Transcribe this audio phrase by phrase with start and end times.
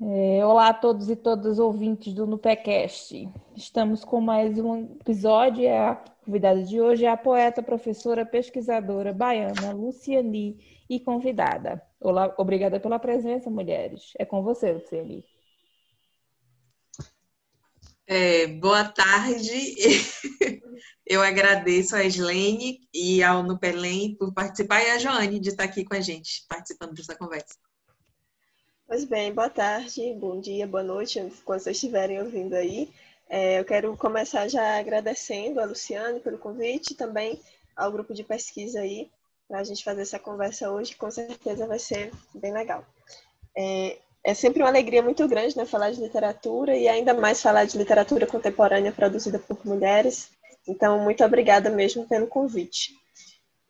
[0.00, 3.28] É, olá a todos e todas ouvintes do NuPecast.
[3.54, 5.68] Estamos com mais um episódio.
[5.72, 11.80] A convidada de hoje é a poeta, professora, pesquisadora baiana Luciani e convidada.
[12.00, 14.12] Olá, obrigada pela presença, mulheres.
[14.18, 15.24] É com você, Luciani.
[18.06, 19.42] É, boa tarde.
[21.06, 25.84] Eu agradeço a Slene e ao Nupelém por participar e a Joane de estar aqui
[25.84, 27.54] com a gente, participando dessa conversa.
[28.92, 32.90] Pois bem, boa tarde, bom dia, boa noite, quando vocês estiverem ouvindo aí.
[33.26, 37.40] É, eu quero começar já agradecendo a Luciane pelo convite também
[37.74, 39.10] ao grupo de pesquisa aí,
[39.48, 42.84] para a gente fazer essa conversa hoje, com certeza vai ser bem legal.
[43.56, 47.64] É, é sempre uma alegria muito grande né, falar de literatura e ainda mais falar
[47.64, 50.28] de literatura contemporânea produzida por mulheres.
[50.68, 52.94] Então, muito obrigada mesmo pelo convite.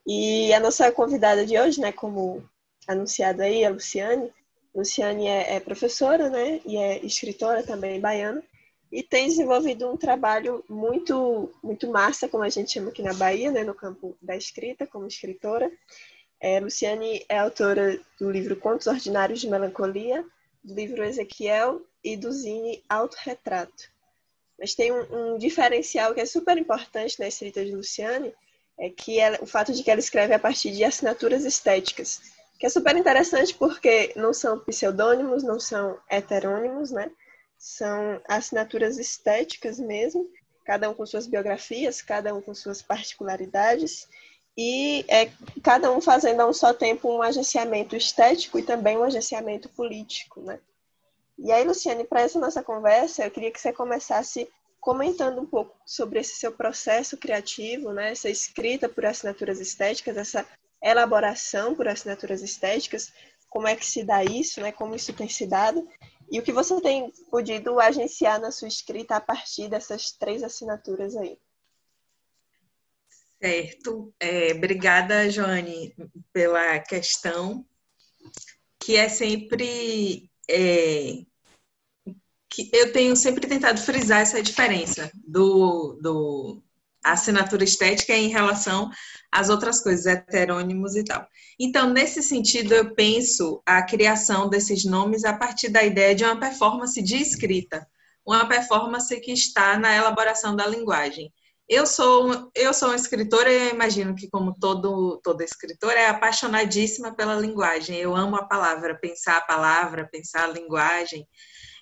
[0.04, 2.42] E a nossa convidada de hoje, né, como
[2.88, 4.28] anunciado aí, a Luciane,
[4.74, 8.42] Luciane é, é professora, né, e é escritora também baiana,
[8.90, 13.50] e tem desenvolvido um trabalho muito muito massa, como a gente chama aqui na Bahia,
[13.50, 15.70] né, no campo da escrita, como escritora.
[16.40, 20.24] É, Luciane é autora do livro Contos Ordinários de Melancolia,
[20.62, 23.90] do livro Ezequiel e do Zine Autorretrato.
[24.58, 28.34] Mas tem um, um, diferencial que é super importante na escrita de Luciane,
[28.78, 32.20] é que ela, o fato de que ela escreve a partir de assinaturas estéticas
[32.62, 37.10] que é super interessante porque não são pseudônimos, não são heterônimos, né?
[37.58, 40.30] São assinaturas estéticas mesmo,
[40.64, 44.06] cada um com suas biografias, cada um com suas particularidades,
[44.56, 45.28] e é
[45.60, 50.40] cada um fazendo a um só tempo um agenciamento estético e também um agenciamento político,
[50.40, 50.60] né?
[51.36, 55.76] E aí, Luciane, para essa nossa conversa, eu queria que você começasse comentando um pouco
[55.84, 58.12] sobre esse seu processo criativo, né?
[58.12, 60.46] Essa escrita por assinaturas estéticas, essa
[60.82, 63.12] elaboração por assinaturas estéticas,
[63.48, 64.72] como é que se dá isso, né?
[64.72, 65.86] Como isso tem se dado
[66.30, 71.14] e o que você tem podido agenciar na sua escrita a partir dessas três assinaturas
[71.14, 71.38] aí.
[73.38, 74.14] Certo.
[74.18, 75.94] É, obrigada, Joane,
[76.32, 77.66] pela questão,
[78.80, 80.30] que é sempre.
[80.48, 81.24] É,
[82.48, 86.62] que eu tenho sempre tentado frisar essa diferença do, do
[87.04, 88.90] assinatura estética em relação
[89.32, 91.26] as outras coisas, heterônimos e tal.
[91.58, 96.38] Então, nesse sentido, eu penso a criação desses nomes a partir da ideia de uma
[96.38, 97.86] performance de escrita,
[98.26, 101.32] uma performance que está na elaboração da linguagem.
[101.66, 106.08] Eu sou, eu sou uma escritora e eu imagino que, como todo, toda escritora, é
[106.08, 107.96] apaixonadíssima pela linguagem.
[107.96, 111.26] Eu amo a palavra, pensar a palavra, pensar a linguagem.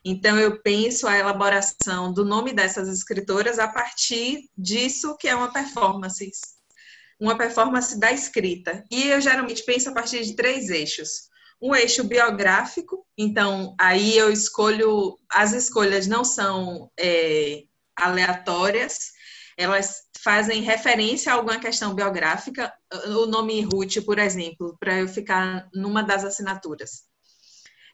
[0.04, 5.52] Então, eu penso a elaboração do nome dessas escritoras a partir disso que é uma
[5.52, 6.30] performance
[7.20, 8.82] uma performance da escrita.
[8.90, 11.28] E eu geralmente penso a partir de três eixos.
[11.60, 19.10] Um eixo biográfico, então aí eu escolho, as escolhas não são é, aleatórias,
[19.58, 22.72] elas fazem referência a alguma questão biográfica.
[23.08, 27.09] O nome Ruth, por exemplo, para eu ficar numa das assinaturas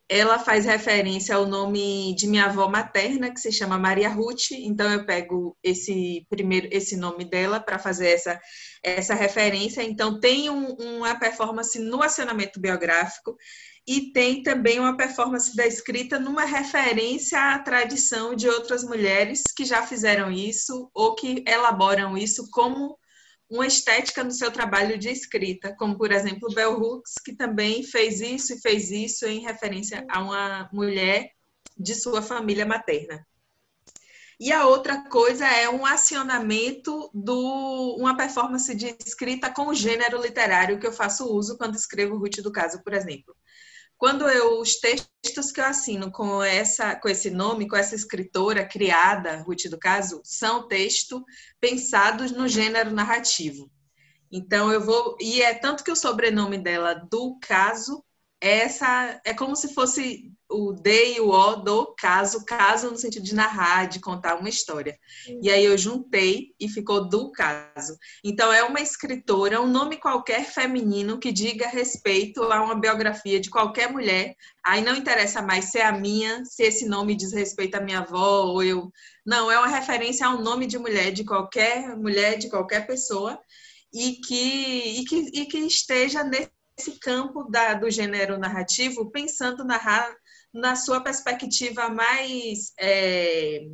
[0.09, 4.91] ela faz referência ao nome de minha avó materna, que se chama Maria Ruth, então
[4.93, 8.41] eu pego esse primeiro esse nome dela para fazer essa,
[8.83, 9.83] essa referência.
[9.83, 13.37] Então tem um, uma performance no acionamento biográfico
[13.87, 19.65] e tem também uma performance da escrita numa referência à tradição de outras mulheres que
[19.65, 22.97] já fizeram isso ou que elaboram isso como
[23.49, 28.21] uma estética no seu trabalho de escrita, como por exemplo Bell Hooks, que também fez
[28.21, 31.31] isso e fez isso em referência a uma mulher
[31.79, 33.25] de sua família materna.
[34.39, 40.21] E a outra coisa é um acionamento do uma performance de escrita com o gênero
[40.21, 43.34] literário que eu faço uso quando escrevo Ruth do Caso, por exemplo.
[43.99, 48.67] Quando eu os textos que eu assino com essa com esse nome, com essa escritora
[48.67, 51.23] criada, Ruth do Caso, são textos
[51.61, 53.71] pensados no gênero narrativo.
[54.31, 58.05] Então eu vou e é tanto que o sobrenome dela do caso
[58.41, 63.25] essa é como se fosse o D e o O do caso, caso no sentido
[63.25, 64.98] de narrar, de contar uma história.
[65.28, 65.41] Uhum.
[65.43, 67.97] E aí eu juntei e ficou do caso.
[68.25, 73.51] Então é uma escritora, um nome qualquer feminino que diga respeito a uma biografia de
[73.51, 74.34] qualquer mulher.
[74.65, 78.01] Aí não interessa mais se é a minha, se esse nome diz respeito à minha
[78.01, 78.91] avó ou eu.
[79.25, 83.39] Não, é uma referência a um nome de mulher, de qualquer mulher, de qualquer pessoa.
[83.93, 89.65] E que, e que, e que esteja nesse esse campo da, do gênero narrativo, pensando
[89.65, 90.15] narrar
[90.57, 93.67] na sua perspectiva mais é,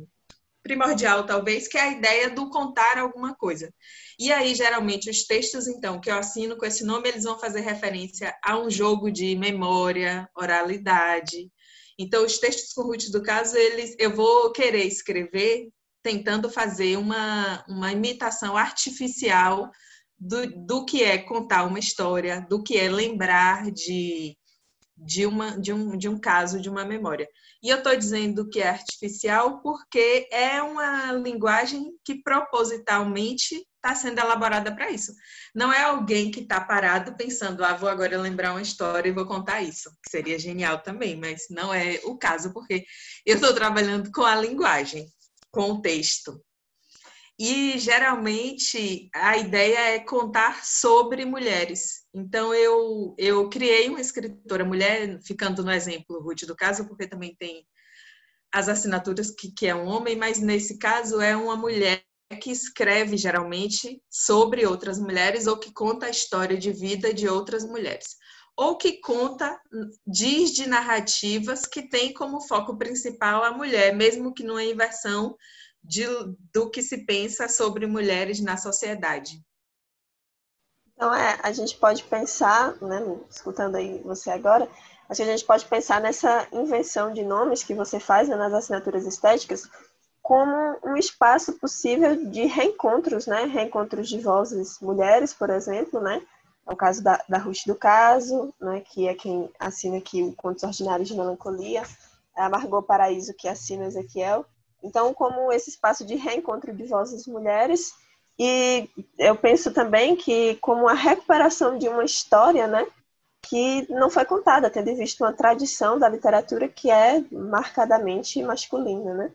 [0.61, 3.73] primordial, talvez, que é a ideia do contar alguma coisa.
[4.19, 7.61] E aí, geralmente, os textos, então, que eu assino com esse nome, eles vão fazer
[7.61, 11.49] referência a um jogo de memória, oralidade.
[11.97, 15.69] Então, os textos com Ruth do caso, eles, eu vou querer escrever
[16.01, 19.71] tentando fazer uma, uma imitação artificial
[20.19, 24.37] do, do que é contar uma história, do que é lembrar de,
[24.95, 27.27] de, uma, de, um, de um caso, de uma memória.
[27.61, 34.19] E eu estou dizendo que é artificial porque é uma linguagem que propositalmente está sendo
[34.19, 35.13] elaborada para isso.
[35.53, 39.25] Não é alguém que está parado pensando, ah, vou agora lembrar uma história e vou
[39.25, 42.85] contar isso, que seria genial também, mas não é o caso, porque
[43.25, 45.05] eu estou trabalhando com a linguagem,
[45.51, 46.41] com o texto.
[47.39, 52.03] E geralmente a ideia é contar sobre mulheres.
[52.13, 57.35] Então eu, eu criei uma escritora mulher, ficando no exemplo Ruth do caso, porque também
[57.35, 57.65] tem
[58.53, 62.03] as assinaturas que, que é um homem, mas nesse caso é uma mulher
[62.39, 67.63] que escreve geralmente sobre outras mulheres ou que conta a história de vida de outras
[67.65, 68.15] mulheres.
[68.55, 69.59] Ou que conta,
[70.05, 75.35] diz de narrativas que tem como foco principal a mulher, mesmo que numa inversão
[75.83, 76.05] de,
[76.53, 79.43] do que se pensa sobre mulheres na sociedade.
[80.95, 84.69] Então, é, a gente pode pensar, né, escutando aí você agora,
[85.09, 88.53] acho que a gente pode pensar nessa invenção de nomes que você faz né, nas
[88.53, 89.69] assinaturas estéticas
[90.23, 93.43] como um espaço possível de reencontros, né?
[93.43, 96.25] Reencontros de vozes mulheres, por exemplo, né?
[96.65, 98.79] É o caso da, da Ruth do Caso, né?
[98.79, 101.83] Que é quem assina aqui o Contos Ordinários de Melancolia,
[102.37, 104.45] a Margot Paraíso, que assina Ezequiel.
[104.83, 107.93] Então, como esse espaço de reencontro de vozes mulheres,
[108.37, 112.85] e eu penso também que como a recuperação de uma história, né,
[113.41, 119.31] que não foi contada, tendo visto uma tradição da literatura que é marcadamente masculina, né?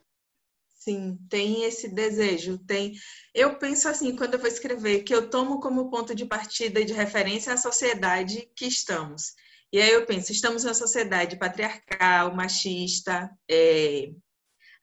[0.79, 2.95] Sim, tem esse desejo, tem.
[3.35, 6.85] Eu penso assim, quando eu vou escrever, que eu tomo como ponto de partida e
[6.85, 9.35] de referência a sociedade que estamos.
[9.71, 14.11] E aí eu penso, estamos em uma sociedade patriarcal, machista, é,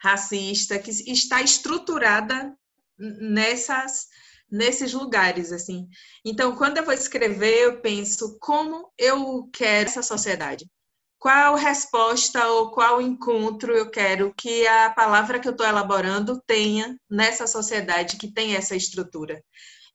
[0.06, 2.56] racista, que está estruturada
[2.98, 4.08] nessas
[4.50, 5.88] nesses lugares assim.
[6.24, 10.70] Então, quando eu vou escrever, eu penso como eu quero essa sociedade.
[11.18, 16.96] Qual resposta ou qual encontro eu quero que a palavra que eu estou elaborando tenha
[17.10, 19.44] nessa sociedade que tem essa estrutura.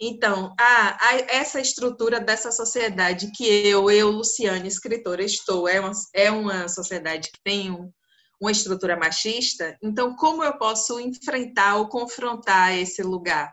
[0.01, 0.99] Então, a,
[1.29, 7.31] essa estrutura dessa sociedade que eu, eu, Luciane, escritora, estou, é uma, é uma sociedade
[7.31, 7.93] que tem um,
[8.41, 13.53] uma estrutura machista, então como eu posso enfrentar ou confrontar esse lugar?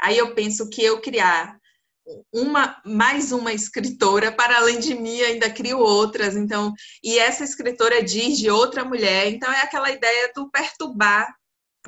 [0.00, 1.58] Aí eu penso que eu criar
[2.32, 6.72] uma mais uma escritora para além de mim ainda crio outras então
[7.02, 11.34] e essa escritora diz de outra mulher então é aquela ideia do perturbar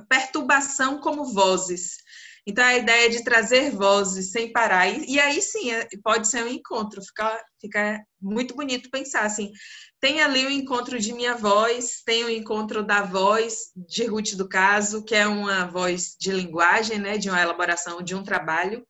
[0.08, 1.98] perturbação como vozes
[2.44, 6.42] então a ideia de trazer vozes sem parar e, e aí sim é, pode ser
[6.42, 9.52] um encontro fica fica muito bonito pensar assim
[10.00, 14.48] tem ali o encontro de minha voz, tem o encontro da voz de Ruth do
[14.48, 18.86] Caso, que é uma voz de linguagem, né, de uma elaboração de um trabalho.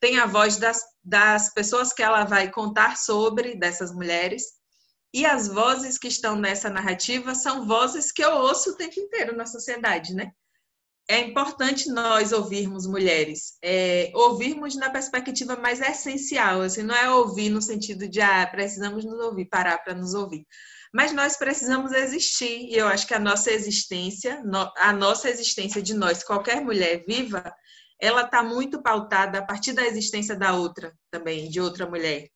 [0.00, 4.44] Tem a voz das, das pessoas que ela vai contar sobre, dessas mulheres.
[5.12, 9.36] E as vozes que estão nessa narrativa são vozes que eu ouço o tempo inteiro
[9.36, 10.32] na sociedade, né?
[11.08, 17.50] É importante nós ouvirmos mulheres, é, ouvirmos na perspectiva mais essencial, assim, não é ouvir
[17.50, 20.46] no sentido de ah, precisamos nos ouvir, parar para nos ouvir.
[20.92, 24.42] Mas nós precisamos existir, e eu acho que a nossa existência,
[24.78, 27.52] a nossa existência de nós, qualquer mulher viva,
[28.00, 32.28] ela está muito pautada a partir da existência da outra também, de outra mulher.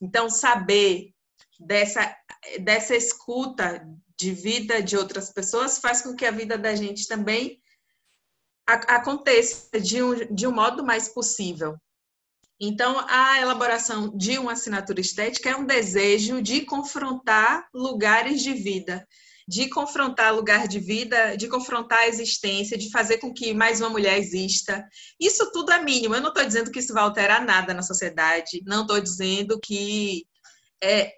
[0.00, 1.10] Então, saber
[1.58, 2.14] dessa,
[2.60, 3.84] dessa escuta
[4.18, 7.61] de vida de outras pessoas faz com que a vida da gente também
[8.66, 11.76] aconteça de um, de um modo mais possível.
[12.60, 19.04] Então, a elaboração de uma assinatura estética é um desejo de confrontar lugares de vida,
[19.48, 23.90] de confrontar lugar de vida, de confrontar a existência, de fazer com que mais uma
[23.90, 24.86] mulher exista.
[25.20, 26.14] Isso tudo é mínimo.
[26.14, 30.24] Eu não estou dizendo que isso vai alterar nada na sociedade, não estou dizendo que
[30.82, 31.14] é,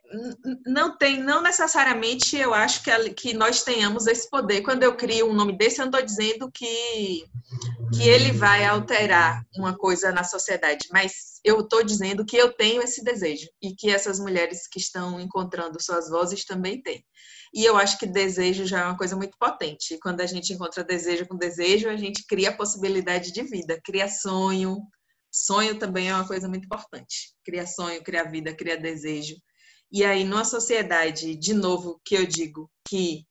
[0.67, 4.61] não tem, não necessariamente eu acho que, que nós tenhamos esse poder.
[4.61, 7.25] Quando eu crio um nome desse, eu não estou dizendo que,
[7.95, 12.83] que ele vai alterar uma coisa na sociedade, mas eu estou dizendo que eu tenho
[12.83, 17.03] esse desejo e que essas mulheres que estão encontrando suas vozes também têm.
[17.55, 19.99] E eu acho que desejo já é uma coisa muito potente.
[20.03, 24.77] Quando a gente encontra desejo com desejo, a gente cria possibilidade de vida, cria sonho.
[25.33, 27.33] Sonho também é uma coisa muito importante.
[27.43, 29.37] Cria sonho, cria vida, cria desejo.
[29.95, 33.25] E aí, numa sociedade, de novo, que eu digo que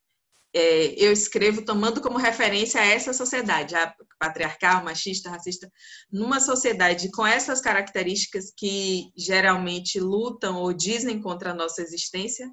[0.54, 5.70] é, eu escrevo tomando como referência essa sociedade, a patriarcal, machista, racista,
[6.10, 12.50] numa sociedade com essas características que geralmente lutam ou dizem contra a nossa existência,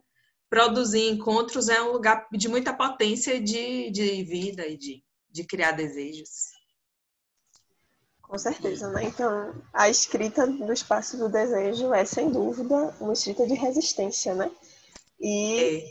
[0.48, 5.70] produzir encontros é um lugar de muita potência de, de vida e de, de criar
[5.70, 6.49] desejos.
[8.30, 9.02] Com certeza, né?
[9.02, 14.48] Então, a escrita do espaço do desejo é, sem dúvida, uma escrita de resistência, né?
[15.20, 15.84] E, é.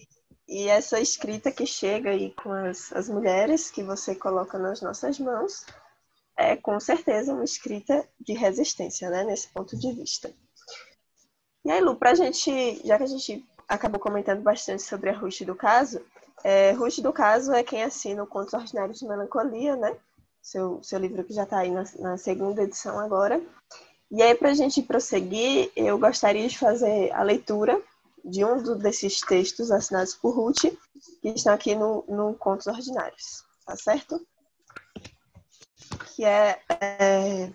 [0.48, 5.20] e essa escrita que chega aí com as, as mulheres que você coloca nas nossas
[5.20, 5.66] mãos
[6.38, 9.26] é, com certeza, uma escrita de resistência, né?
[9.26, 10.34] Nesse ponto de vista.
[11.66, 15.42] E aí, Lu, pra gente, já que a gente acabou comentando bastante sobre a Ruth
[15.42, 16.02] do Caso,
[16.42, 19.94] é, Ruth do Caso é quem assina o Contos Ordinários de Melancolia, né?
[20.42, 23.42] Seu, seu livro que já está aí na, na, segunda edição agora.
[24.12, 27.82] E aí, para a gente prosseguir, eu gostaria de fazer a leitura
[28.24, 30.66] de um do, desses textos assinados por Ruth,
[31.22, 34.20] que estão aqui no, no Contos Ordinários, tá certo?
[36.16, 37.52] Que é, é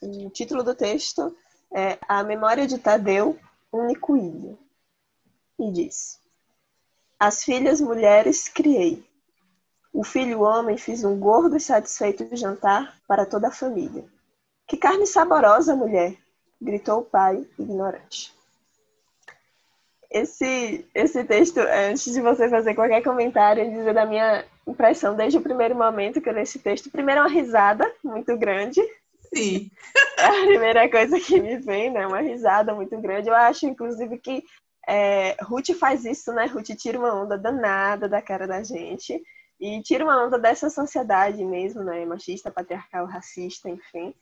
[0.00, 1.34] o título do texto
[1.72, 3.38] é A Memória de Tadeu,
[3.72, 4.58] Único Ilho.
[5.58, 6.20] E diz:
[7.18, 9.04] As filhas mulheres criei,
[9.92, 14.04] o filho homem fiz um gordo e satisfeito jantar para toda a família.
[14.66, 16.16] Que carne saborosa, mulher!
[16.62, 18.32] gritou o pai, ignorante.
[20.10, 25.42] Esse, esse texto, antes de você fazer qualquer comentário, dizer da minha impressão desde o
[25.42, 28.80] primeiro momento que eu li esse texto, primeiro é uma risada muito grande.
[29.34, 29.70] Sim.
[30.18, 32.06] É a primeira coisa que me vem, né?
[32.06, 33.28] Uma risada muito grande.
[33.28, 34.44] Eu acho, inclusive, que
[34.86, 36.44] é, Ruth faz isso, né?
[36.44, 39.20] Ruth tira uma onda danada da cara da gente.
[39.62, 42.04] E tira uma onda dessa sociedade mesmo, né?
[42.04, 44.12] Machista, patriarcal, racista, enfim.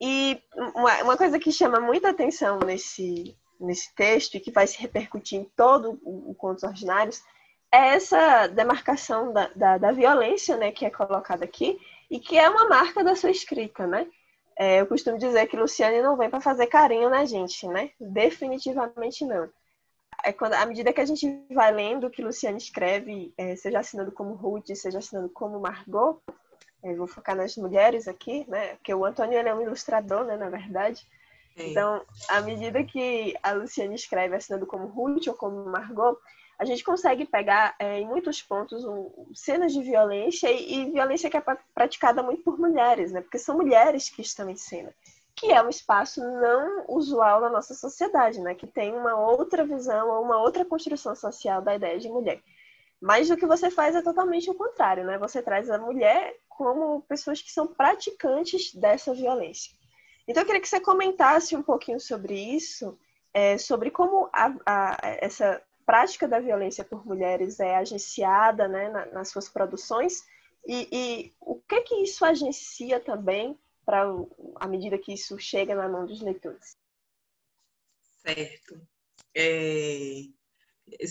[0.00, 0.42] E
[0.74, 5.38] uma, uma coisa que chama muita atenção nesse, nesse texto e que vai se repercutir
[5.38, 7.22] em todo o, o Contos Ordinários
[7.70, 11.78] é essa demarcação da, da, da, violência, né, que é colocada aqui
[12.10, 14.04] e que é uma marca da sua escrita, né?
[14.58, 17.92] É, eu costumo dizer que Luciane não vem para fazer carinho na gente, né?
[18.00, 19.48] Definitivamente não
[20.26, 23.78] é quando, à medida que a gente vai lendo o que Luciane escreve, é, seja
[23.78, 26.20] assinando como Ruth, seja assinando como Margot,
[26.82, 28.74] é, vou focar nas mulheres aqui, né?
[28.74, 31.06] Porque o Antônio ele é um ilustrador, né, na verdade.
[31.56, 31.70] Sim.
[31.70, 36.18] Então, à medida que a Luciane escreve assinando como Ruth ou como Margot,
[36.58, 41.30] a gente consegue pegar é, em muitos pontos um, cenas de violência e, e, violência
[41.30, 41.42] que é
[41.72, 43.20] praticada muito por mulheres, né?
[43.20, 44.92] Porque são mulheres que estão em cena
[45.36, 48.54] que é um espaço não usual na nossa sociedade, né?
[48.54, 52.42] Que tem uma outra visão ou uma outra construção social da ideia de mulher.
[52.98, 55.18] Mas o que você faz é totalmente o contrário, né?
[55.18, 59.74] Você traz a mulher como pessoas que são praticantes dessa violência.
[60.26, 62.98] Então eu queria que você comentasse um pouquinho sobre isso,
[63.34, 69.06] é, sobre como a, a, essa prática da violência por mulheres é agenciada né, na,
[69.06, 70.24] nas suas produções
[70.66, 74.04] e, e o que que isso agencia também para
[74.56, 76.76] à medida que isso chega na mão dos leitores.
[78.26, 78.80] Certo.
[79.34, 80.24] É...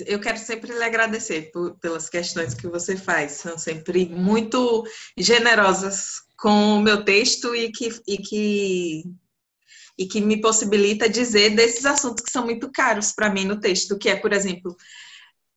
[0.07, 4.85] Eu quero sempre lhe agradecer por, pelas questões que você faz, são sempre muito
[5.17, 9.03] generosas com o meu texto e que, e que,
[9.97, 13.97] e que me possibilita dizer desses assuntos que são muito caros para mim no texto,
[13.97, 14.75] que é, por exemplo,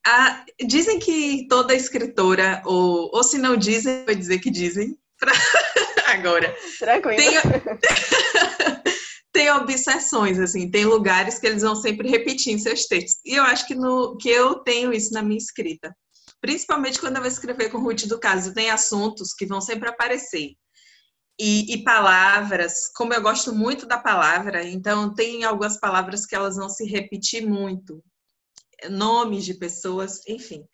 [0.05, 4.99] a, dizem que toda escritora, ou, ou se não dizem, vou dizer que dizem,
[6.13, 6.55] agora.
[6.79, 7.17] Tranquilo.
[7.17, 7.35] Tem,
[9.33, 13.21] tem obsessões, assim, tem lugares que eles vão sempre repetir em seus textos.
[13.25, 15.95] E eu acho que, no, que eu tenho isso na minha escrita.
[16.41, 20.53] Principalmente quando eu vou escrever com Ruth do Caso, tem assuntos que vão sempre aparecer.
[21.41, 26.57] E, e, palavras, como eu gosto muito da palavra, então tem algumas palavras que elas
[26.57, 28.03] vão se repetir muito.
[28.91, 30.65] Nomes de pessoas, enfim.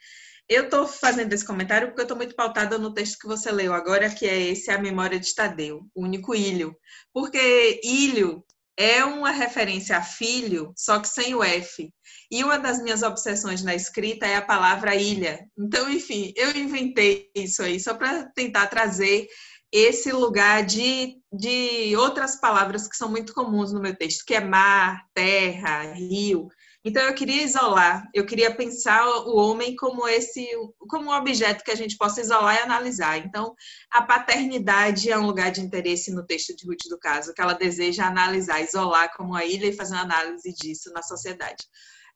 [0.49, 3.73] Eu estou fazendo esse comentário porque eu estou muito pautada no texto que você leu
[3.73, 6.77] agora, que é esse A Memória de Tadeu, o único ilho.
[7.13, 8.45] Porque ilho
[8.77, 11.91] é uma referência a filho, só que sem o F.
[12.31, 15.47] E uma das minhas obsessões na escrita é a palavra ilha.
[15.59, 19.27] Então, enfim, eu inventei isso aí só para tentar trazer
[19.73, 24.41] esse lugar de, de outras palavras que são muito comuns no meu texto, que é
[24.41, 26.49] mar, terra, rio.
[26.85, 30.47] Então eu queria isolar, eu queria pensar o homem como esse,
[30.81, 33.17] como um objeto que a gente possa isolar e analisar.
[33.17, 33.55] Então
[33.91, 37.55] a paternidade é um lugar de interesse no texto de Ruth do caso, que ela
[37.55, 41.65] deseja analisar, isolar como a ilha e fazer uma análise disso na sociedade.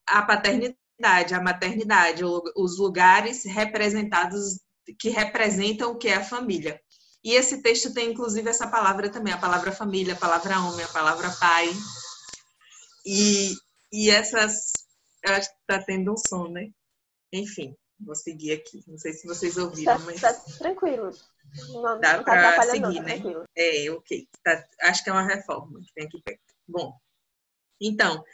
[0.07, 2.23] A paternidade, a maternidade,
[2.55, 4.61] os lugares representados
[4.99, 6.79] que representam o que é a família.
[7.25, 10.89] E esse texto tem inclusive essa palavra também, a palavra família, a palavra homem, a
[10.89, 11.71] palavra pai.
[13.07, 13.55] E
[13.93, 14.73] e essas.
[15.25, 16.71] Eu acho que tá tendo um som, né?
[17.33, 18.83] Enfim, vou seguir aqui.
[18.87, 20.21] Não sei se vocês ouviram, tá, mas.
[20.21, 21.11] Tá tranquilo.
[21.73, 23.19] Não, Dá não tá para seguir, não, né?
[23.19, 23.45] Tranquilo.
[23.57, 24.29] É, ok.
[24.45, 26.41] Tá, acho que é uma reforma que tem aqui perto.
[26.67, 26.95] Bom,
[27.81, 28.25] então.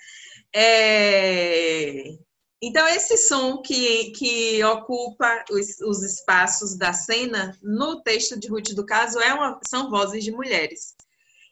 [0.55, 2.17] É...
[2.63, 8.71] Então, esse som que, que ocupa os, os espaços da cena no texto de Ruth
[8.71, 10.95] do Caso é uma, são vozes de mulheres.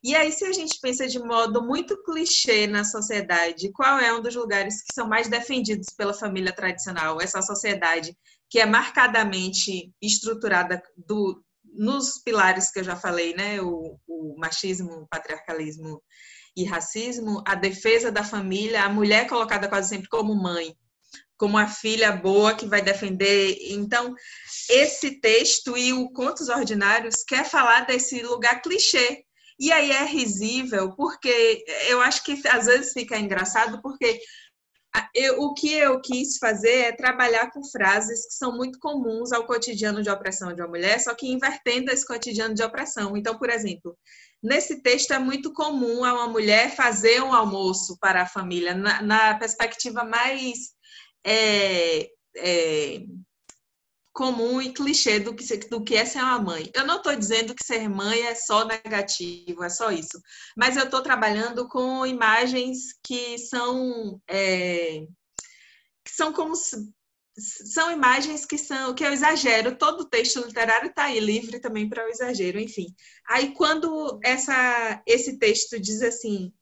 [0.04, 4.20] E aí, se a gente pensa de modo muito clichê na sociedade, qual é um
[4.20, 7.20] dos lugares que são mais defendidos pela família tradicional?
[7.20, 8.16] Essa sociedade
[8.50, 13.60] que é marcadamente estruturada do, nos pilares que eu já falei, né?
[13.62, 16.02] O, o machismo, o patriarcalismo
[16.56, 20.76] e racismo, a defesa da família, a mulher colocada quase sempre como mãe,
[21.36, 23.56] como a filha boa que vai defender.
[23.70, 24.14] Então,
[24.68, 29.24] esse texto e o Contos Ordinários quer falar desse lugar clichê.
[29.62, 34.20] E aí é risível, porque eu acho que às vezes fica engraçado, porque
[35.14, 39.46] eu, o que eu quis fazer é trabalhar com frases que são muito comuns ao
[39.46, 43.16] cotidiano de opressão de uma mulher, só que invertendo esse cotidiano de opressão.
[43.16, 43.96] Então, por exemplo,
[44.42, 49.00] nesse texto é muito comum a uma mulher fazer um almoço para a família, na,
[49.00, 50.72] na perspectiva mais
[51.24, 53.04] é, é,
[54.12, 56.70] comum e clichê do que, do que é ser uma mãe.
[56.74, 60.20] Eu não estou dizendo que ser mãe é só negativo, é só isso.
[60.56, 65.06] Mas eu estou trabalhando com imagens que são, é,
[66.04, 66.54] que são como
[67.34, 69.76] são imagens que são que eu exagero.
[69.76, 72.86] Todo texto literário está aí livre também para o exagero, enfim.
[73.26, 76.52] Aí quando essa esse texto diz assim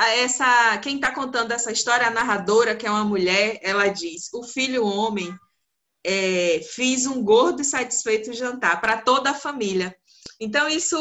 [0.00, 4.42] essa quem está contando essa história, a narradora, que é uma mulher, ela diz: o
[4.42, 5.32] filho homem
[6.06, 9.94] é, fiz um gordo e satisfeito jantar para toda a família.
[10.40, 10.96] Então isso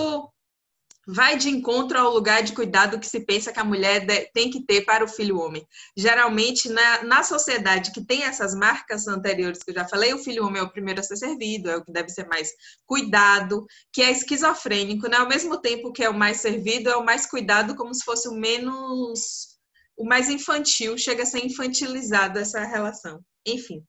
[1.07, 4.65] vai de encontro ao lugar de cuidado que se pensa que a mulher tem que
[4.65, 5.63] ter para o filho homem.
[5.95, 10.43] Geralmente, na, na sociedade que tem essas marcas anteriores que eu já falei, o filho
[10.43, 12.49] homem é o primeiro a ser servido, é o que deve ser mais
[12.87, 15.17] cuidado, que é esquizofrênico, né?
[15.17, 18.27] Ao mesmo tempo que é o mais servido, é o mais cuidado, como se fosse
[18.27, 19.53] o menos.
[19.95, 23.21] o mais infantil, chega a ser infantilizado essa relação.
[23.45, 23.83] Enfim.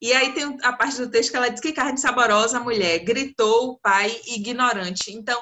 [0.00, 3.00] E aí tem a parte do texto que ela diz que carne saborosa, a mulher,
[3.00, 5.12] gritou o pai ignorante.
[5.12, 5.38] Então,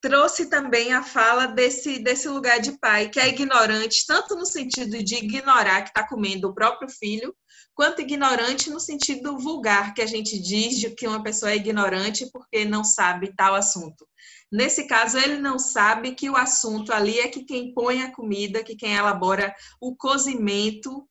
[0.00, 5.02] trouxe também a fala desse, desse lugar de pai, que é ignorante, tanto no sentido
[5.02, 7.32] de ignorar que está comendo o próprio filho,
[7.72, 12.28] quanto ignorante no sentido vulgar, que a gente diz de que uma pessoa é ignorante
[12.32, 14.04] porque não sabe tal assunto.
[14.50, 18.62] Nesse caso, ele não sabe que o assunto ali é que quem põe a comida,
[18.62, 21.08] que quem elabora o cozimento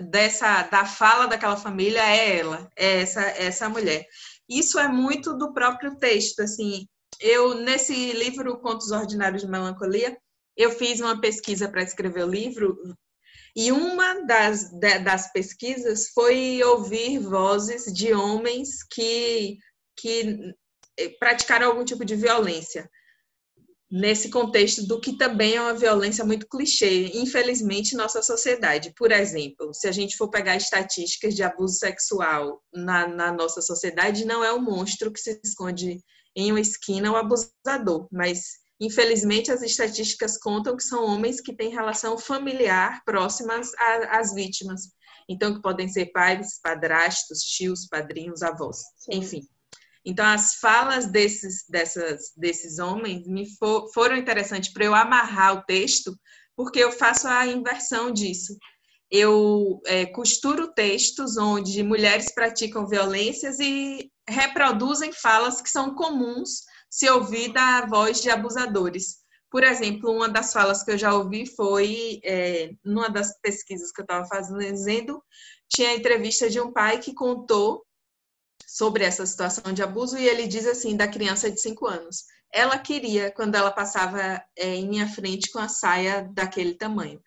[0.00, 4.06] dessa da fala daquela família é ela, é essa essa mulher.
[4.48, 6.86] Isso é muito do próprio texto, assim,
[7.20, 10.16] eu, nesse livro Contos Ordinários de Melancolia,
[10.56, 12.76] eu fiz uma pesquisa para escrever o livro
[13.56, 14.70] e uma das,
[15.02, 19.58] das pesquisas foi ouvir vozes de homens que,
[19.96, 20.54] que
[21.18, 22.88] praticaram algum tipo de violência
[23.94, 28.92] nesse contexto do que também é uma violência muito clichê, infelizmente, nossa sociedade.
[28.96, 34.24] Por exemplo, se a gente for pegar estatísticas de abuso sexual na, na nossa sociedade,
[34.24, 36.00] não é o monstro que se esconde
[36.34, 38.40] em uma esquina o abusador, mas
[38.80, 43.70] infelizmente as estatísticas contam que são homens que têm relação familiar próximas
[44.10, 44.88] às vítimas.
[45.28, 49.18] Então, que podem ser pais, padrastos, tios, padrinhos, avós, Sim.
[49.18, 49.48] enfim.
[50.04, 55.62] Então, as falas desses, dessas, desses homens me for, foram interessantes para eu amarrar o
[55.62, 56.14] texto,
[56.54, 58.56] porque eu faço a inversão disso.
[59.10, 67.08] Eu é, costuro textos onde mulheres praticam violências e reproduzem falas que são comuns se
[67.08, 69.24] ouvir da voz de abusadores.
[69.50, 74.00] Por exemplo, uma das falas que eu já ouvi foi, é, numa das pesquisas que
[74.00, 75.22] eu estava fazendo,
[75.68, 77.84] tinha a entrevista de um pai que contou
[78.66, 82.78] sobre essa situação de abuso e ele diz assim, da criança de 5 anos, ela
[82.78, 87.20] queria quando ela passava é, em minha frente com a saia daquele tamanho.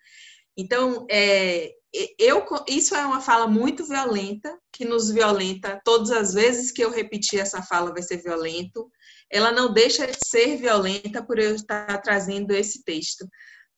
[0.56, 1.72] Então, é,
[2.18, 6.90] eu, isso é uma fala muito violenta, que nos violenta todas as vezes que eu
[6.90, 8.90] repetir essa fala vai ser violento.
[9.30, 13.26] Ela não deixa de ser violenta por eu estar trazendo esse texto,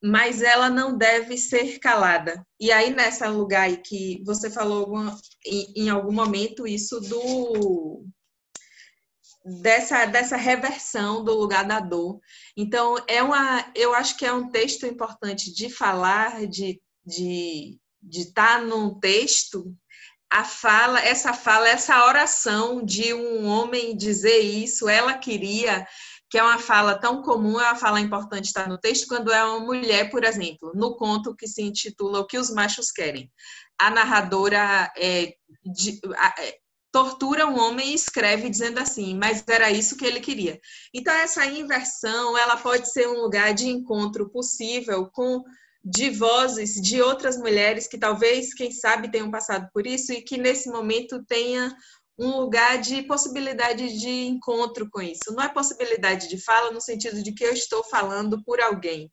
[0.03, 2.45] mas ela não deve ser calada.
[2.59, 8.05] E aí, nessa lugar aí que você falou alguma, em, em algum momento isso do
[9.45, 12.19] dessa, dessa reversão do lugar da dor.
[12.57, 18.59] Então, é uma, eu acho que é um texto importante de falar, de, de estar
[18.59, 19.75] tá num texto,
[20.31, 25.87] a fala, essa fala, essa oração de um homem dizer isso, ela queria,
[26.31, 29.45] que é uma fala tão comum, é uma fala importante estar no texto, quando é
[29.45, 33.31] uma mulher, por exemplo, no conto que se intitula O que os machos querem.
[33.79, 36.01] A narradora é, de,
[36.38, 36.59] é,
[36.93, 40.61] tortura um homem e escreve dizendo assim, mas era isso que ele queria.
[40.95, 45.43] Então essa inversão, ela pode ser um lugar de encontro possível com
[45.83, 50.37] de vozes de outras mulheres que talvez, quem sabe, tenham passado por isso e que
[50.37, 51.75] nesse momento tenha
[52.20, 55.33] um lugar de possibilidade de encontro com isso.
[55.33, 59.11] Não é possibilidade de fala no sentido de que eu estou falando por alguém.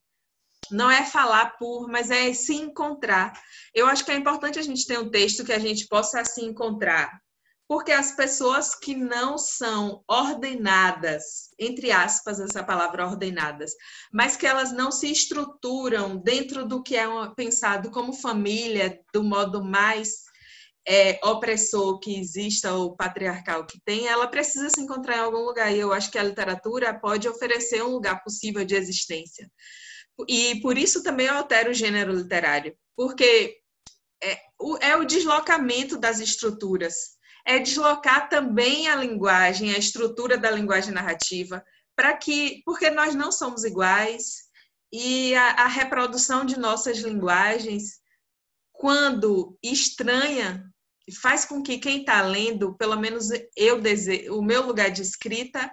[0.70, 3.32] Não é falar por, mas é se encontrar.
[3.74, 6.44] Eu acho que é importante a gente ter um texto que a gente possa se
[6.44, 7.22] encontrar.
[7.66, 13.72] Porque as pessoas que não são ordenadas, entre aspas, essa palavra ordenadas,
[14.12, 19.64] mas que elas não se estruturam dentro do que é pensado como família, do modo
[19.64, 20.27] mais
[20.88, 25.76] é, opressor que exista ou patriarcal que tem, ela precisa se encontrar em algum lugar.
[25.76, 29.52] E eu acho que a literatura pode oferecer um lugar possível de existência.
[30.28, 33.58] E por isso também eu altero o gênero literário, porque
[34.24, 40.50] é o, é o deslocamento das estruturas, é deslocar também a linguagem, a estrutura da
[40.50, 41.64] linguagem narrativa,
[41.96, 44.48] para que, porque nós não somos iguais
[44.92, 48.00] e a, a reprodução de nossas linguagens,
[48.72, 50.67] quando estranha,
[51.22, 53.82] faz com que quem está lendo, pelo menos eu
[54.32, 55.72] o meu lugar de escrita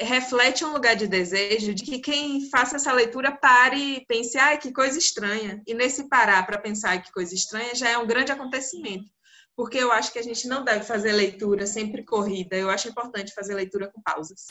[0.00, 4.58] reflete um lugar de desejo de que quem faça essa leitura pare e pense, ai,
[4.58, 5.62] que coisa estranha.
[5.66, 9.08] E nesse parar para pensar que coisa estranha já é um grande acontecimento.
[9.56, 12.56] Porque eu acho que a gente não deve fazer leitura sempre corrida.
[12.56, 14.46] Eu acho importante fazer leitura com pausas.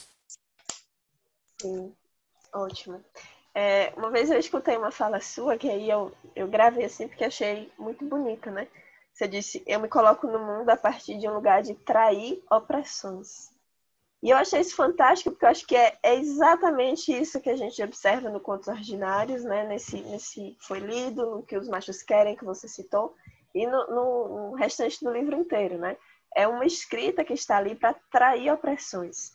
[1.61, 1.93] Sim,
[2.53, 3.03] ótimo.
[3.53, 7.23] É, uma vez eu escutei uma fala sua, que aí eu, eu gravei assim, porque
[7.23, 8.67] achei muito bonita, né?
[9.13, 13.53] Você disse, eu me coloco no mundo a partir de um lugar de trair opressões.
[14.23, 17.57] E eu achei isso fantástico, porque eu acho que é, é exatamente isso que a
[17.57, 19.67] gente observa no Contos Ordinários, né?
[19.67, 23.13] Nesse, nesse Foi Lido, no que os machos querem, que você citou,
[23.53, 25.97] e no, no, no restante do livro inteiro, né?
[26.33, 29.33] É uma escrita que está ali para trair opressões.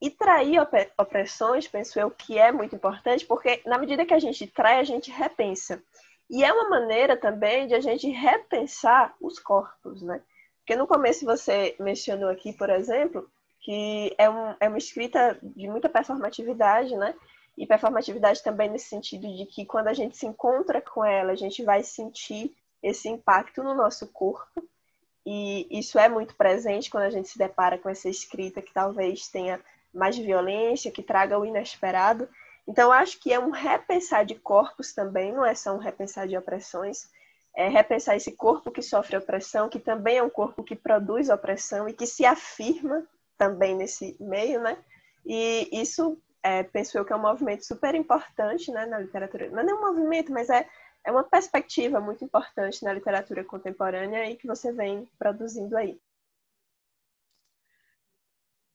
[0.00, 0.60] E trair
[0.96, 4.84] opressões, penso eu, que é muito importante, porque na medida que a gente trai, a
[4.84, 5.82] gente repensa.
[6.30, 10.20] E é uma maneira também de a gente repensar os corpos, né?
[10.58, 15.66] Porque no começo você mencionou aqui, por exemplo, que é, um, é uma escrita de
[15.66, 17.14] muita performatividade, né?
[17.56, 21.36] E performatividade também nesse sentido de que quando a gente se encontra com ela, a
[21.36, 24.62] gente vai sentir esse impacto no nosso corpo.
[25.24, 29.28] E isso é muito presente quando a gente se depara com essa escrita que talvez
[29.28, 29.60] tenha
[29.92, 32.28] mais violência, que traga o inesperado.
[32.68, 36.36] Então, acho que é um repensar de corpos também, não é só um repensar de
[36.36, 37.08] opressões,
[37.56, 41.88] é repensar esse corpo que sofre opressão, que também é um corpo que produz opressão
[41.88, 43.06] e que se afirma
[43.38, 44.76] também nesse meio, né?
[45.24, 49.48] E isso, é, penso eu, que é um movimento super importante né, na literatura.
[49.48, 50.68] Não é um movimento, mas é,
[51.04, 55.98] é uma perspectiva muito importante na literatura contemporânea e que você vem produzindo aí.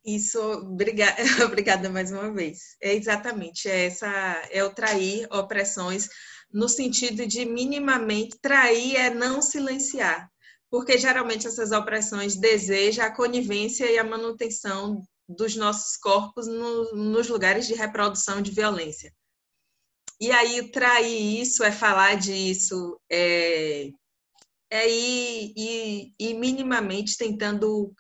[0.06, 2.76] Isso, obrigada, obrigada mais uma vez.
[2.82, 4.08] É exatamente é essa,
[4.52, 6.10] é o trair opressões
[6.52, 10.30] no sentido de minimamente trair é não silenciar,
[10.70, 17.28] porque geralmente essas opressões desejam a conivência e a manutenção dos nossos corpos no, nos
[17.28, 19.12] lugares de reprodução de violência.
[20.20, 23.90] E aí, trair isso é falar disso, é,
[24.70, 27.94] é ir, ir, ir minimamente tentando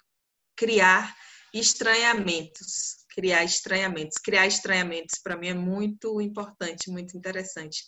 [0.55, 1.15] criar
[1.53, 3.05] estranhamentos.
[3.13, 4.17] Criar estranhamentos.
[4.17, 7.83] Criar estranhamentos, para mim, é muito importante, muito interessante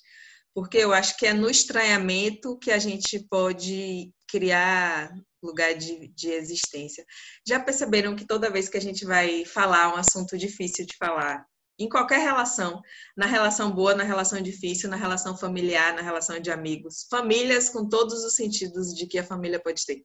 [0.55, 6.29] porque eu acho que é no estranhamento que a gente pode criar lugar de, de
[6.29, 7.05] existência.
[7.45, 11.45] Já perceberam que toda vez que a gente vai falar um assunto difícil de falar,
[11.77, 12.81] em qualquer relação,
[13.17, 17.89] na relação boa, na relação difícil, na relação familiar, na relação de amigos, famílias com
[17.89, 20.03] todos os sentidos de que a família pode ter.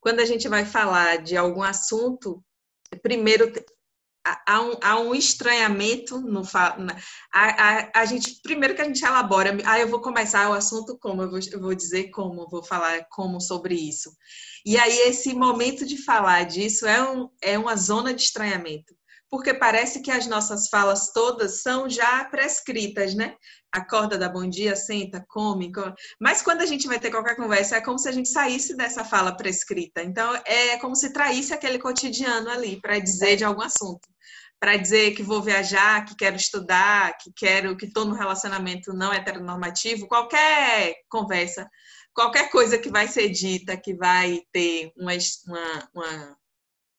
[0.00, 2.44] Quando a gente vai falar de algum assunto,
[2.96, 3.52] primeiro
[4.46, 6.76] há um, há um estranhamento no a,
[7.32, 11.22] a, a, gente primeiro que a gente elabora ah eu vou começar o assunto como
[11.22, 14.12] eu vou, eu vou dizer como vou falar como sobre isso.
[14.64, 18.94] E aí esse momento de falar disso é, um, é uma zona de estranhamento
[19.32, 23.34] porque parece que as nossas falas todas são já prescritas, né?
[23.72, 25.94] Acorda, dá bom dia, senta, come, come.
[26.20, 29.06] Mas quando a gente vai ter qualquer conversa, é como se a gente saísse dessa
[29.06, 30.02] fala prescrita.
[30.02, 34.06] Então, é como se traísse aquele cotidiano ali para dizer de algum assunto
[34.60, 39.12] para dizer que vou viajar, que quero estudar, que quero que estou no relacionamento não
[39.12, 41.68] heteronormativo, qualquer conversa,
[42.14, 45.12] qualquer coisa que vai ser dita, que vai ter uma,
[45.48, 46.38] uma, uma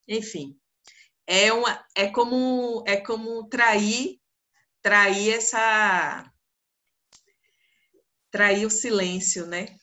[0.09, 0.57] enfim,
[1.27, 4.19] é uma é como é como trair
[4.81, 6.29] trair essa
[8.29, 9.77] trair o silêncio, né?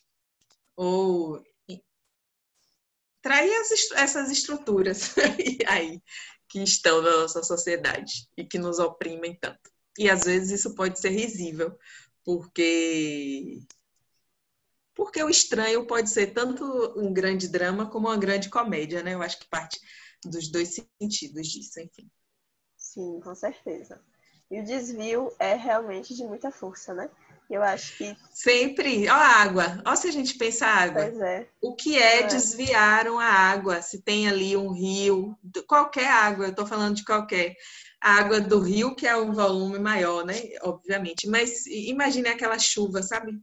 [0.76, 1.42] Ou
[3.22, 5.14] trair as, essas estruturas
[5.68, 6.02] aí
[6.48, 9.70] que estão na nossa sociedade e que nos oprimem tanto.
[9.96, 11.78] E às vezes isso pode ser risível,
[12.24, 13.62] porque
[15.00, 16.62] porque o estranho pode ser tanto
[16.94, 19.14] um grande drama como uma grande comédia, né?
[19.14, 19.80] Eu acho que parte
[20.22, 22.06] dos dois sentidos disso, enfim.
[22.76, 23.98] Sim, com certeza.
[24.50, 27.08] E o desvio é realmente de muita força, né?
[27.48, 28.14] Eu acho que.
[28.30, 29.08] Sempre.
[29.08, 29.82] Ó, a água.
[29.86, 31.04] Ó, se a gente pensa a água.
[31.04, 31.48] Pois é.
[31.62, 33.80] O que é, é desviar uma água?
[33.80, 35.34] Se tem ali um rio,
[35.66, 37.56] qualquer água, eu estou falando de qualquer.
[38.02, 40.34] A água do rio, que é um volume maior, né?
[40.60, 41.26] Obviamente.
[41.26, 43.40] Mas imagine aquela chuva, sabe?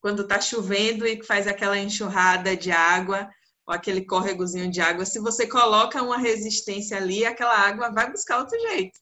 [0.00, 3.28] Quando está chovendo e faz aquela enxurrada de água,
[3.66, 8.38] ou aquele córregozinho de água, se você coloca uma resistência ali, aquela água vai buscar
[8.38, 8.98] outro jeito.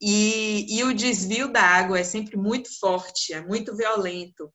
[0.00, 4.52] E, e o desvio da água é sempre muito forte, é muito violento.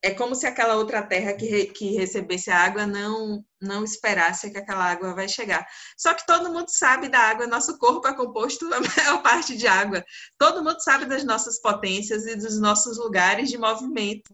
[0.00, 4.50] É como se aquela outra terra que, re, que recebesse a água não, não esperasse
[4.50, 5.66] que aquela água vai chegar.
[5.96, 9.66] Só que todo mundo sabe da água, nosso corpo é composto a maior parte de
[9.66, 10.04] água.
[10.38, 14.30] Todo mundo sabe das nossas potências e dos nossos lugares de movimento.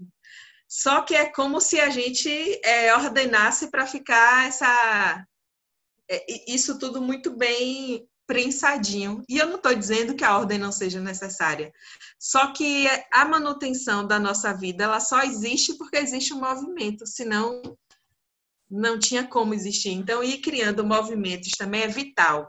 [0.71, 2.31] Só que é como se a gente
[2.65, 5.27] é, ordenasse para ficar essa,
[6.09, 9.25] é, isso tudo muito bem prensadinho.
[9.29, 11.73] E eu não estou dizendo que a ordem não seja necessária.
[12.21, 17.77] Só que a manutenção da nossa vida, ela só existe porque existe um movimento, senão
[18.71, 19.91] não tinha como existir.
[19.91, 22.49] Então, ir criando movimentos também é vital.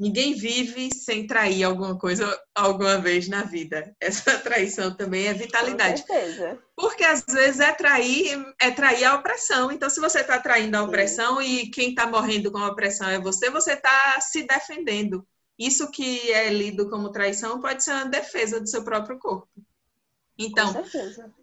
[0.00, 3.94] Ninguém vive sem trair alguma coisa alguma vez na vida.
[4.00, 6.00] Essa traição também é vitalidade.
[6.04, 6.58] Com certeza.
[6.74, 9.70] Porque às vezes é trair, é trair a opressão.
[9.70, 11.44] Então, se você está traindo a opressão Sim.
[11.44, 15.22] e quem está morrendo com a opressão é você, você está se defendendo.
[15.58, 19.50] Isso que é lido como traição pode ser uma defesa do seu próprio corpo.
[20.42, 20.72] Então,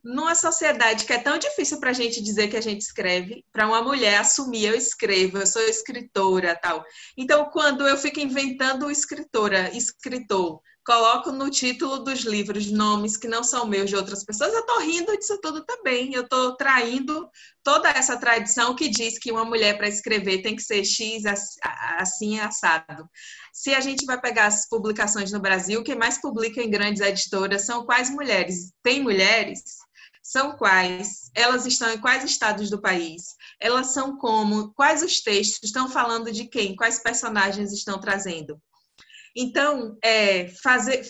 [0.04, 3.68] numa sociedade que é tão difícil para a gente dizer que a gente escreve, para
[3.68, 6.84] uma mulher assumir eu escrevo, eu sou escritora, tal.
[7.16, 13.44] Então, quando eu fico inventando escritora, escritor, coloco no título dos livros nomes que não
[13.44, 16.14] são meus de outras pessoas, eu estou rindo disso tudo também.
[16.14, 17.30] Eu estou traindo
[17.62, 21.24] toda essa tradição que diz que uma mulher para escrever tem que ser X
[21.98, 23.06] assim assado.
[23.52, 27.66] Se a gente vai pegar as publicações no Brasil, quem mais publica em grandes editoras
[27.66, 28.72] são quais mulheres?
[28.82, 29.60] Tem mulheres?
[30.24, 31.30] São quais?
[31.36, 33.36] Elas estão em quais estados do país?
[33.60, 34.74] Elas são como?
[34.74, 36.78] Quais os textos estão falando de quem?
[36.78, 38.58] Quais personagens estão trazendo?
[39.40, 41.06] Então, é, fazer,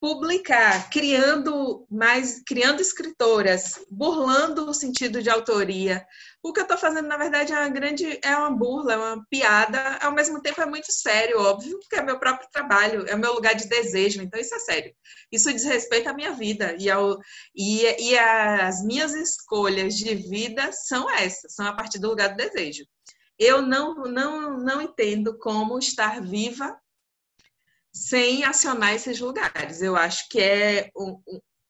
[0.00, 6.06] publicar, criando mais, criando escritoras, burlando o sentido de autoria.
[6.40, 9.26] O que eu estou fazendo, na verdade, é uma grande, é uma burla, é uma
[9.28, 13.32] piada, ao mesmo tempo é muito sério, óbvio, porque é meu próprio trabalho, é meu
[13.32, 14.94] lugar de desejo, então isso é sério.
[15.30, 17.18] Isso diz respeito à minha vida e, ao,
[17.54, 22.36] e, e as minhas escolhas de vida são essas, são a partir do lugar do
[22.36, 22.84] desejo.
[23.38, 26.76] Eu não, não, não entendo como estar viva
[27.92, 29.82] sem acionar esses lugares.
[29.82, 30.90] Eu acho que é,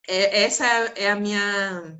[0.08, 0.64] é essa
[0.96, 1.98] é a minha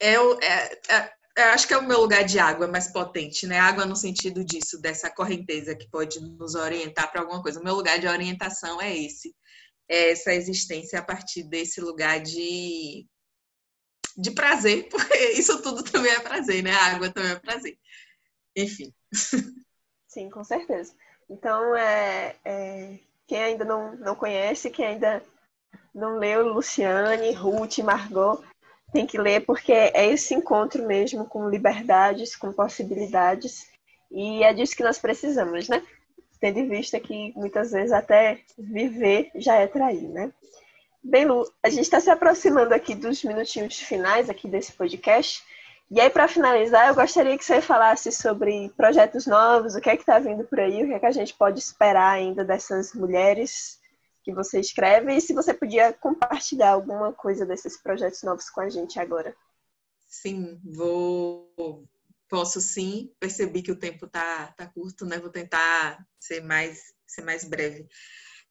[0.00, 3.58] é, é, é, acho que é o meu lugar de água mais potente, né?
[3.58, 7.60] Água no sentido disso, dessa correnteza que pode nos orientar para alguma coisa.
[7.60, 9.34] O meu lugar de orientação é esse,
[9.88, 13.06] é essa existência a partir desse lugar de
[14.16, 16.72] de prazer, porque isso tudo também é prazer, né?
[16.72, 17.78] A água também é prazer.
[18.56, 18.92] Enfim.
[20.06, 20.94] Sim, com certeza.
[21.32, 25.22] Então, é, é, quem ainda não, não conhece, quem ainda
[25.94, 28.44] não leu Luciane, Ruth, Margot,
[28.92, 33.66] tem que ler porque é esse encontro mesmo com liberdades, com possibilidades,
[34.10, 35.82] e é disso que nós precisamos, né?
[36.38, 40.30] Tendo em vista que muitas vezes até viver já é trair, né?
[41.02, 45.42] Bem, Lu, a gente está se aproximando aqui dos minutinhos finais aqui desse podcast.
[45.94, 49.94] E aí, para finalizar, eu gostaria que você falasse sobre projetos novos, o que é
[49.94, 52.94] que está vindo por aí, o que é que a gente pode esperar ainda dessas
[52.94, 53.78] mulheres
[54.24, 58.70] que você escreve, e se você podia compartilhar alguma coisa desses projetos novos com a
[58.70, 59.36] gente agora.
[60.08, 61.84] Sim, vou.
[62.26, 63.12] Posso sim.
[63.20, 65.18] Percebi que o tempo tá, tá curto, né?
[65.18, 67.86] Vou tentar ser mais, ser mais breve.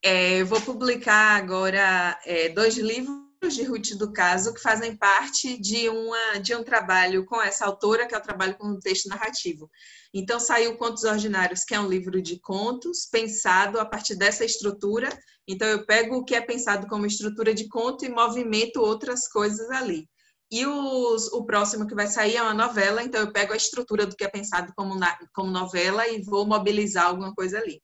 [0.04, 5.58] É, eu vou publicar agora é, dois livros de Ruth do Caso que fazem parte
[5.60, 9.08] de, uma, de um trabalho com essa autora, que é o trabalho com o texto
[9.10, 9.70] narrativo.
[10.14, 15.10] Então, saiu Contos Ordinários, que é um livro de contos pensado a partir dessa estrutura.
[15.48, 19.70] Então, eu pego o que é pensado como estrutura de conto e movimento outras coisas
[19.72, 20.08] ali.
[20.52, 24.06] E os, o próximo que vai sair é uma novela, então eu pego a estrutura
[24.06, 27.82] do que é pensado como, na, como novela e vou mobilizar alguma coisa ali.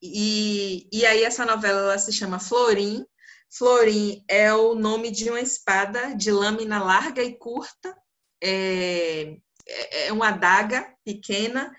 [0.00, 3.04] E, e aí essa novela se chama Florim,
[3.52, 7.96] Florim é o nome de uma espada de lâmina larga e curta,
[8.42, 9.36] é,
[9.66, 11.74] é, é uma adaga pequena,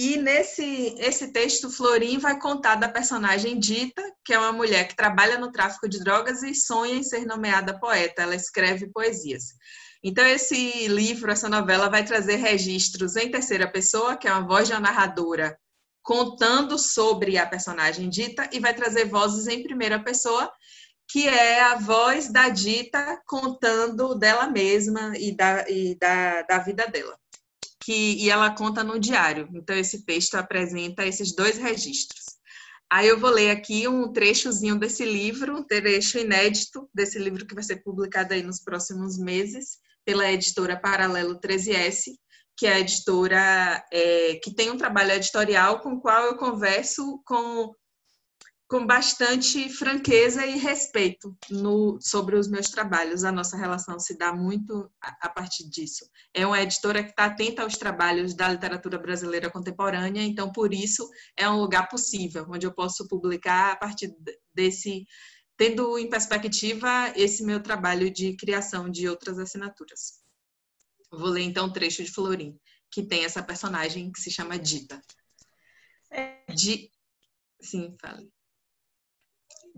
[0.00, 4.94] e nesse esse texto, Florim vai contar da personagem Dita, que é uma mulher que
[4.94, 8.22] trabalha no tráfico de drogas e sonha em ser nomeada poeta.
[8.22, 9.46] Ela escreve poesias.
[10.00, 14.68] Então, esse livro, essa novela, vai trazer registros em terceira pessoa, que é uma voz
[14.68, 15.58] de uma narradora
[16.00, 20.48] contando sobre a personagem Dita, e vai trazer vozes em primeira pessoa,
[21.08, 26.86] que é a voz da Dita contando dela mesma e da, e da, da vida
[26.86, 27.18] dela.
[27.82, 29.48] Que, e ela conta no diário.
[29.54, 32.24] Então, esse texto apresenta esses dois registros.
[32.90, 37.54] Aí eu vou ler aqui um trechozinho desse livro, um trecho inédito desse livro que
[37.54, 42.12] vai ser publicado aí nos próximos meses pela editora Paralelo 13S,
[42.56, 47.22] que é a editora é, que tem um trabalho editorial com o qual eu converso
[47.24, 47.74] com
[48.68, 53.24] com bastante franqueza e respeito no, sobre os meus trabalhos.
[53.24, 56.06] A nossa relação se dá muito a, a partir disso.
[56.34, 61.08] É uma editora que está atenta aos trabalhos da literatura brasileira contemporânea, então, por isso,
[61.34, 64.14] é um lugar possível, onde eu posso publicar a partir
[64.52, 65.06] desse,
[65.56, 70.22] tendo em perspectiva esse meu trabalho de criação de outras assinaturas.
[71.10, 75.00] Vou ler, então, um trecho de Florim, que tem essa personagem que se chama Dita.
[76.10, 76.44] É.
[76.52, 76.90] De...
[77.62, 78.30] Sim, fale.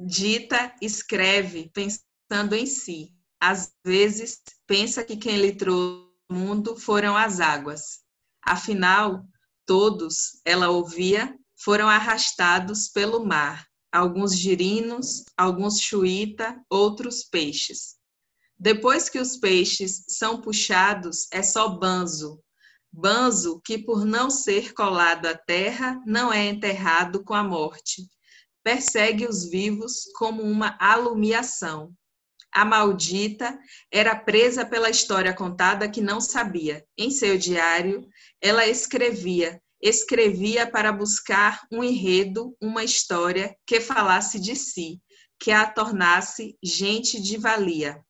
[0.02, 3.14] Dita escreve pensando em si.
[3.38, 8.00] Às vezes, pensa que quem lhe trouxe o mundo foram as águas.
[8.42, 9.26] Afinal,
[9.66, 13.66] todos, ela ouvia, foram arrastados pelo mar.
[13.92, 17.96] Alguns girinos, alguns chuíta, outros peixes.
[18.58, 22.42] Depois que os peixes são puxados, é só banzo.
[22.90, 28.08] Banzo que, por não ser colado à terra, não é enterrado com a morte
[28.62, 31.94] persegue os vivos como uma alumiação.
[32.52, 33.58] A maldita
[33.92, 36.84] era presa pela história contada que não sabia.
[36.98, 38.08] Em seu diário,
[38.40, 45.00] ela escrevia, escrevia para buscar um enredo, uma história que falasse de si,
[45.38, 48.04] que a tornasse gente de valia.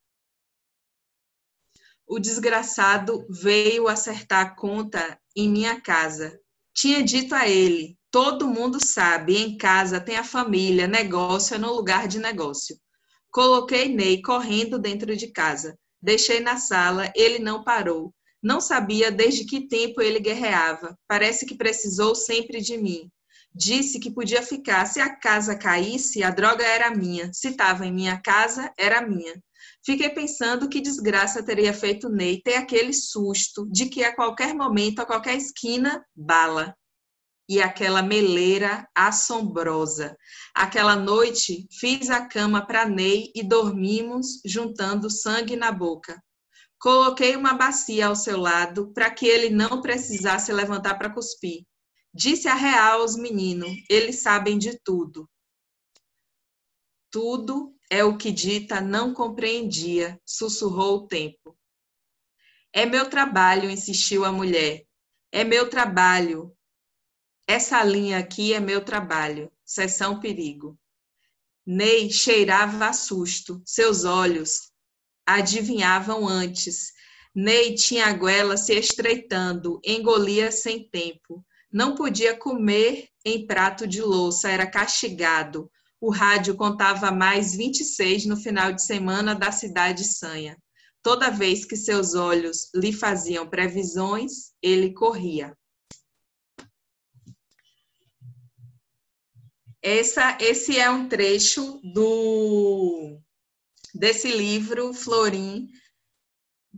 [2.07, 6.41] O desgraçado veio acertar conta em minha casa.
[6.75, 11.73] Tinha dito a ele: Todo mundo sabe, em casa tem a família, negócio é no
[11.73, 12.77] lugar de negócio.
[13.31, 15.79] Coloquei Ney correndo dentro de casa.
[16.03, 18.13] Deixei na sala, ele não parou.
[18.43, 20.99] Não sabia desde que tempo ele guerreava.
[21.07, 23.09] Parece que precisou sempre de mim.
[23.55, 24.87] Disse que podia ficar.
[24.87, 27.31] Se a casa caísse, a droga era minha.
[27.33, 29.41] Se estava em minha casa, era minha.
[29.87, 35.01] Fiquei pensando que desgraça teria feito Ney ter aquele susto de que a qualquer momento,
[35.01, 36.75] a qualquer esquina, bala
[37.51, 40.17] e aquela meleira assombrosa.
[40.55, 46.23] Aquela noite fiz a cama para Ney e dormimos juntando sangue na boca.
[46.79, 51.67] Coloquei uma bacia ao seu lado para que ele não precisasse levantar para cuspir.
[52.15, 55.29] Disse a real aos meninos: eles sabem de tudo.
[57.11, 61.59] Tudo é o que Dita não compreendia, sussurrou o tempo.
[62.73, 64.85] É meu trabalho, insistiu a mulher.
[65.33, 66.57] É meu trabalho,
[67.47, 70.79] essa linha aqui é meu trabalho, sessão perigo.
[71.67, 74.71] Ney cheirava a susto, seus olhos
[75.27, 76.93] adivinhavam antes.
[77.35, 81.45] Ney tinha a goela se estreitando, engolia sem tempo.
[81.73, 85.71] Não podia comer em prato de louça, era castigado.
[86.01, 90.57] O rádio contava mais 26 no final de semana da cidade sanha.
[91.03, 95.57] Toda vez que seus olhos lhe faziam previsões, ele corria.
[99.83, 103.19] Essa, esse é um trecho do
[103.95, 105.69] desse livro Florim,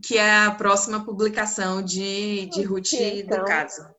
[0.02, 3.94] que é a próxima publicação de, de Ruth então, do caso.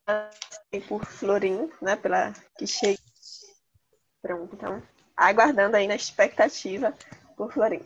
[0.88, 2.98] Por Florim, né, pela que chega.
[4.22, 4.82] Pronto, então,
[5.16, 6.94] aguardando aí na expectativa
[7.36, 7.82] por Florim.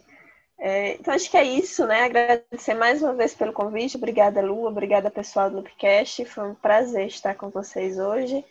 [0.60, 2.04] É, então, acho que é isso, né?
[2.04, 3.98] Agradecer mais uma vez pelo convite.
[3.98, 4.66] Obrigada, Lu.
[4.66, 6.26] Obrigada, pessoal do Upcast.
[6.26, 8.44] Foi um prazer estar com vocês hoje.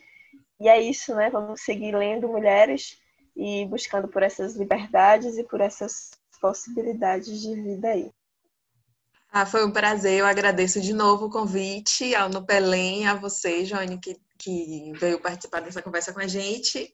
[0.59, 1.29] E é isso, né?
[1.29, 2.97] Vamos seguir lendo mulheres
[3.35, 8.11] e buscando por essas liberdades e por essas possibilidades de vida aí.
[9.31, 13.99] Ah, foi um prazer, eu agradeço de novo o convite ao Nupelém, a você, Joane,
[13.99, 16.91] que, que veio participar dessa conversa com a gente.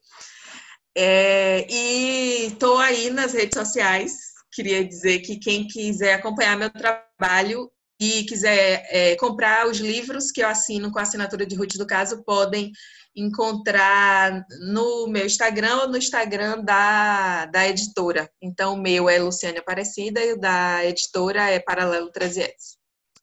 [0.95, 4.34] É, e estou aí nas redes sociais.
[4.51, 10.41] Queria dizer que quem quiser acompanhar meu trabalho e quiser é, comprar os livros que
[10.41, 12.72] eu assino com a assinatura de Ruth do Caso, podem
[13.16, 18.30] encontrar no meu Instagram ou no Instagram da, da editora.
[18.41, 22.78] Então, o meu é Luciane Aparecida e o da editora é Paralelo 13S.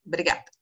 [0.07, 0.60] Obrigada.